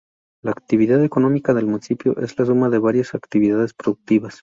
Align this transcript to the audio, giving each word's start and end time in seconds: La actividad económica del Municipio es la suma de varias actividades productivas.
La 0.43 0.49
actividad 0.49 1.05
económica 1.05 1.53
del 1.53 1.67
Municipio 1.67 2.17
es 2.17 2.35
la 2.39 2.47
suma 2.47 2.69
de 2.71 2.79
varias 2.79 3.13
actividades 3.13 3.75
productivas. 3.75 4.39